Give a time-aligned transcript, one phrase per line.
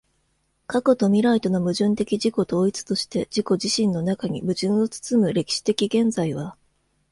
[0.65, 6.57] 過去と未来との矛盾的自己同一として自己自身の中に矛盾を包む歴史的現在は、